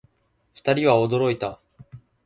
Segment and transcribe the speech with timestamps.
[0.55, 1.59] 二人は驚いた